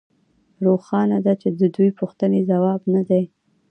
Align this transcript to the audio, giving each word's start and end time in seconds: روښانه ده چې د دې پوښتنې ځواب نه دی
روښانه 0.65 1.17
ده 1.25 1.33
چې 1.41 1.49
د 1.59 1.61
دې 1.75 1.87
پوښتنې 1.99 2.39
ځواب 2.49 2.81
نه 2.93 3.01
دی 3.09 3.23